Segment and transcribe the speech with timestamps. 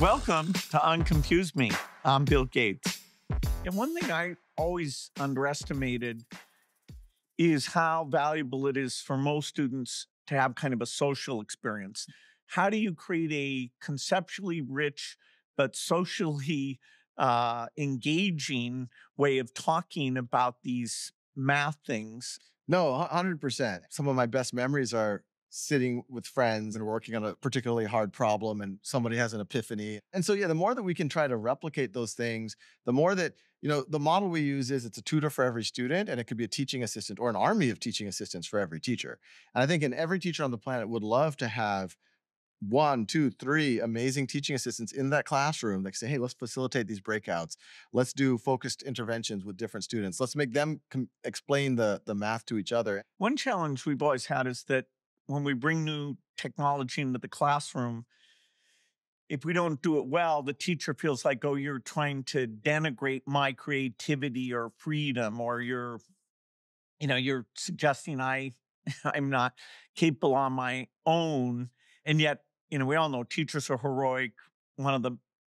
[0.00, 1.70] Welcome to Unconfuse Me.
[2.04, 3.02] I'm Bill Gates.
[3.64, 6.22] And one thing I always underestimated
[7.38, 12.06] is how valuable it is for most students to have kind of a social experience.
[12.48, 15.16] How do you create a conceptually rich
[15.56, 16.78] but socially
[17.16, 22.38] uh, engaging way of talking about these math things?
[22.68, 23.80] No, 100%.
[23.88, 28.12] Some of my best memories are sitting with friends and working on a particularly hard
[28.12, 30.00] problem and somebody has an epiphany.
[30.12, 33.14] And so yeah, the more that we can try to replicate those things, the more
[33.14, 36.20] that, you know, the model we use is it's a tutor for every student and
[36.20, 39.18] it could be a teaching assistant or an army of teaching assistants for every teacher.
[39.54, 41.96] And I think in every teacher on the planet would love to have
[42.60, 47.00] one, two, three amazing teaching assistants in that classroom that say, hey, let's facilitate these
[47.00, 47.56] breakouts.
[47.92, 50.20] Let's do focused interventions with different students.
[50.20, 50.80] Let's make them
[51.22, 53.02] explain the, the math to each other.
[53.18, 54.86] One challenge we've always had is that
[55.26, 58.04] when we bring new technology into the classroom,
[59.28, 63.22] if we don't do it well, the teacher feels like, oh, you're trying to denigrate
[63.26, 66.00] my creativity or freedom, or you're,
[67.00, 68.52] you know, you're suggesting I
[69.04, 69.54] I'm not
[69.96, 71.70] capable on my own.
[72.04, 74.32] And yet, you know, we all know teachers are heroic,
[74.76, 75.12] one of the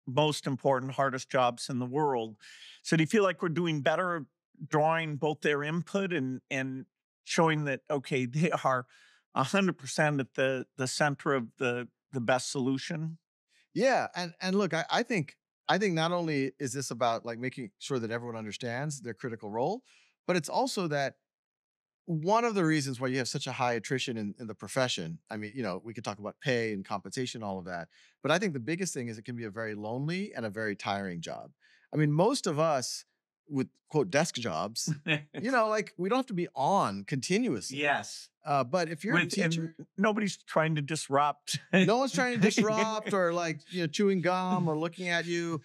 [0.08, 2.38] most important, hardest jobs in the world.
[2.83, 4.25] So do you feel like we're doing better
[4.66, 6.86] drawing both their input and and
[7.25, 8.86] showing that okay, they are
[9.38, 13.17] 100% at the the center of the the best solution?
[13.73, 15.35] Yeah and and look I, I think
[15.69, 19.52] i think not only is this about like making sure that everyone understands their critical
[19.52, 19.83] role
[20.25, 21.15] but it's also that
[22.05, 25.19] one of the reasons why you have such a high attrition in, in the profession
[25.30, 27.89] i mean you know we could talk about pay and compensation all of that
[28.23, 30.49] but i think the biggest thing is it can be a very lonely and a
[30.49, 31.52] very tiring job.
[31.93, 33.05] I mean most of us
[33.50, 37.80] with quote desk jobs, you know, like we don't have to be on continuously.
[37.80, 38.30] Yes.
[38.45, 41.59] Uh, but if you're with, a teacher, nobody's trying to disrupt.
[41.73, 45.62] no one's trying to disrupt or like you know chewing gum or looking at you.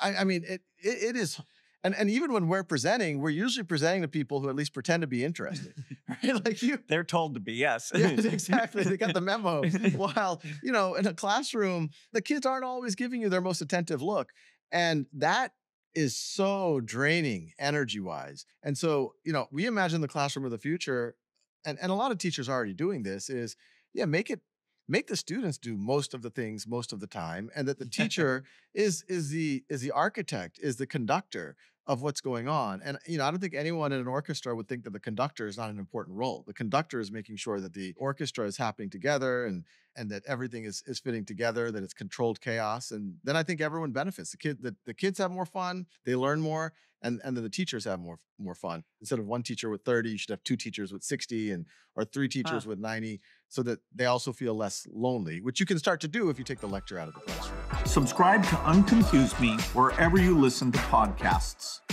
[0.00, 1.40] I, I mean, it, it it is.
[1.84, 5.02] And, and even when we're presenting, we're usually presenting to people who at least pretend
[5.02, 5.74] to be interested,
[6.08, 6.42] right?
[6.42, 7.52] Like you, they're told to be.
[7.52, 8.84] Yes, yeah, exactly.
[8.84, 9.62] They got the memo.
[9.94, 14.00] While you know, in a classroom, the kids aren't always giving you their most attentive
[14.00, 14.30] look,
[14.72, 15.52] and that
[15.94, 18.46] is so draining energy wise.
[18.62, 21.16] And so, you know, we imagine the classroom of the future,
[21.64, 23.56] and, and a lot of teachers are already doing this, is
[23.92, 24.40] yeah, make it
[24.88, 27.86] make the students do most of the things most of the time and that the
[28.00, 31.56] teacher is is the is the architect is the conductor
[31.86, 32.80] of what's going on.
[32.82, 35.46] And you know, I don't think anyone in an orchestra would think that the conductor
[35.46, 36.44] is not an important role.
[36.46, 39.64] The conductor is making sure that the orchestra is happening together and
[39.96, 42.90] and that everything is is fitting together, that it's controlled chaos.
[42.90, 44.30] And then I think everyone benefits.
[44.30, 46.72] The kid the, the kids have more fun, they learn more,
[47.02, 48.84] and and then the teachers have more more fun.
[49.00, 51.66] Instead of one teacher with 30, you should have two teachers with 60 and
[51.96, 52.70] or three teachers huh.
[52.70, 53.20] with 90
[53.54, 56.44] so that they also feel less lonely, which you can start to do if you
[56.44, 57.60] take the lecture out of the classroom.
[57.86, 61.83] Subscribe to Unconfuse Me wherever you listen to podcasts.